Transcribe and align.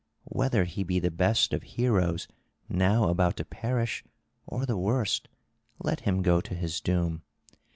Whether 0.31 0.63
he 0.63 0.81
be 0.81 0.97
the 0.97 1.11
best 1.11 1.53
of 1.53 1.61
heroes 1.61 2.27
now 2.67 3.07
about 3.09 3.37
to 3.37 3.45
perish, 3.45 4.03
or 4.47 4.65
the 4.65 4.75
worst, 4.75 5.27
let 5.77 5.99
him 5.99 6.23
go 6.23 6.41
to 6.41 6.55
his 6.55 6.81
doom. 6.81 7.21